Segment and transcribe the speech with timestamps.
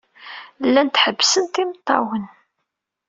[0.67, 2.25] Llant ḥebbsent imeṭṭawen.